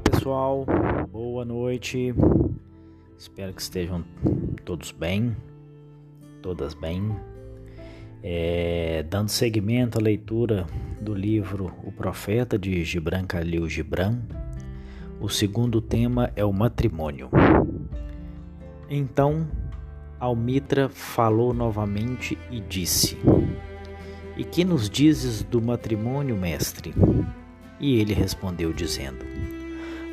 [0.00, 0.64] pessoal,
[1.12, 2.14] boa noite.
[3.18, 4.02] Espero que estejam
[4.64, 5.36] todos bem,
[6.40, 7.14] todas bem.
[8.22, 10.66] É, dando seguimento à leitura
[10.98, 14.22] do livro O Profeta de Gibran Khalil Gibran,
[15.20, 17.28] o segundo tema é o matrimônio.
[18.88, 19.46] Então,
[20.18, 23.18] Almitra falou novamente e disse:
[24.38, 26.94] E que nos dizes do matrimônio, mestre?
[27.78, 29.35] E ele respondeu, dizendo: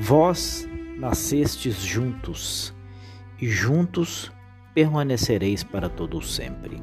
[0.00, 0.64] Vós
[0.96, 2.72] nascestes juntos,
[3.40, 4.30] e juntos
[4.72, 6.80] permanecereis para todo sempre.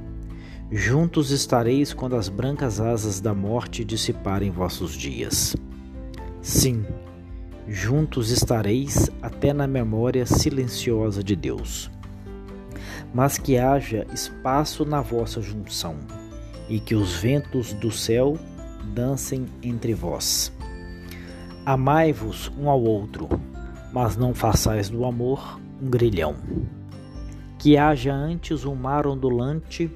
[0.70, 5.55] Juntos estareis quando as brancas asas da morte dissiparem vossos dias.
[6.41, 6.86] Sim,
[7.70, 11.90] juntos estareis até na memória silenciosa de Deus.
[13.13, 15.96] Mas que haja espaço na vossa junção,
[16.68, 18.38] e que os ventos do céu
[18.94, 20.52] dancem entre vós.
[21.66, 23.27] Amai-vos um ao outro,
[23.91, 26.35] mas não façais do amor um grilhão.
[27.58, 29.90] Que haja antes um mar ondulante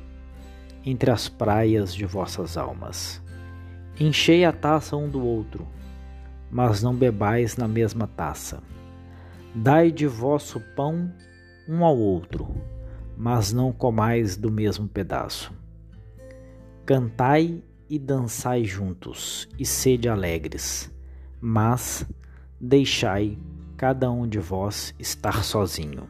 [0.84, 3.22] entre as praias de vossas almas.
[4.00, 5.68] Enchei a taça um do outro,
[6.50, 8.64] mas não bebais na mesma taça.
[9.54, 11.14] Dai de vosso pão
[11.68, 12.48] um ao outro,
[13.16, 15.54] mas não comais do mesmo pedaço.
[16.84, 20.92] Cantai e dançai juntos, e sede alegres
[21.42, 22.06] mas
[22.60, 23.38] deixai
[23.78, 26.04] cada um de vós estar sozinho.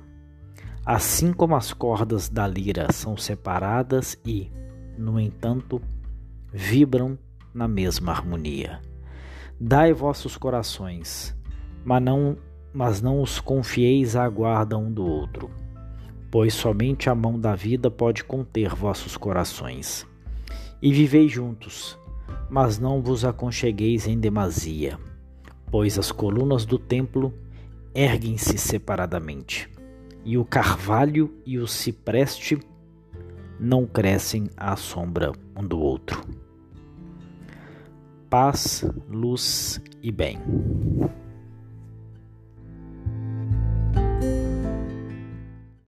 [0.86, 4.52] Assim como as cordas da lira são separadas e,
[4.98, 5.80] no entanto,
[6.52, 7.18] vibram
[7.54, 8.80] na mesma harmonia.
[9.60, 11.38] Dai vossos corações,
[11.86, 12.38] mas não,
[12.74, 15.52] mas não os confieis à guarda um do outro,
[16.32, 20.08] pois somente a mão da vida pode conter vossos corações.
[20.82, 22.00] E vivei juntos,
[22.50, 24.98] mas não vos aconchegueis em demasia
[25.72, 27.34] pois as colunas do templo
[27.94, 29.70] erguem-se separadamente,
[30.24, 32.60] e o carvalho e o cipreste
[33.60, 36.22] não crescem à sombra um do outro.
[38.30, 40.38] Paz, luz e bem.